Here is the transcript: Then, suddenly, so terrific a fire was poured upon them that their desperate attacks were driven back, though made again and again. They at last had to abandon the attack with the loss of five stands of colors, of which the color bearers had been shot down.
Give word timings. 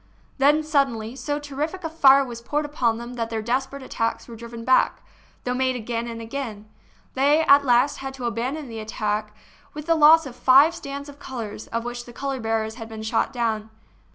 Then, 0.39 0.63
suddenly, 0.63 1.15
so 1.15 1.37
terrific 1.37 1.83
a 1.83 1.89
fire 1.89 2.25
was 2.25 2.41
poured 2.41 2.65
upon 2.65 2.97
them 2.97 3.13
that 3.13 3.29
their 3.29 3.43
desperate 3.43 3.83
attacks 3.83 4.27
were 4.27 4.35
driven 4.35 4.65
back, 4.65 5.03
though 5.43 5.53
made 5.53 5.75
again 5.75 6.07
and 6.07 6.19
again. 6.19 6.67
They 7.13 7.41
at 7.41 7.63
last 7.63 7.97
had 7.97 8.15
to 8.15 8.25
abandon 8.25 8.67
the 8.67 8.79
attack 8.79 9.35
with 9.75 9.85
the 9.85 9.93
loss 9.93 10.25
of 10.25 10.35
five 10.35 10.73
stands 10.73 11.07
of 11.07 11.19
colors, 11.19 11.67
of 11.67 11.85
which 11.85 12.05
the 12.05 12.13
color 12.13 12.39
bearers 12.39 12.77
had 12.81 12.89
been 12.89 13.03
shot 13.03 13.31
down. 13.31 13.69